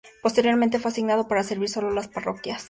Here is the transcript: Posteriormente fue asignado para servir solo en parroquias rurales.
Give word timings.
Posteriormente 0.23 0.79
fue 0.79 0.89
asignado 0.89 1.27
para 1.27 1.43
servir 1.43 1.69
solo 1.69 1.89
en 1.89 1.93
parroquias 2.09 2.57
rurales. 2.57 2.59